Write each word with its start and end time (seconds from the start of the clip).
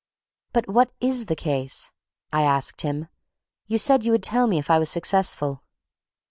"But 0.51 0.67
what 0.67 0.91
is 0.99 1.27
the 1.27 1.35
case?" 1.35 1.91
I 2.33 2.41
asked 2.41 2.81
him. 2.81 3.07
"You 3.67 3.77
said 3.77 4.03
you 4.03 4.13
would 4.13 4.23
tell 4.23 4.47
me 4.47 4.57
if 4.57 4.67
I 4.71 4.79
was 4.79 4.89
successful." 4.89 5.63